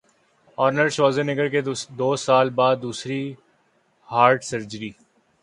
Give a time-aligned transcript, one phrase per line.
[0.57, 1.61] Arnold Schwarzenegger کی
[1.97, 3.21] دو سال بعد دوسری
[4.09, 4.89] ہارٹ سرجری